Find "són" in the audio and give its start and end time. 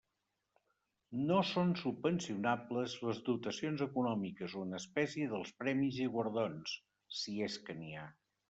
1.49-1.73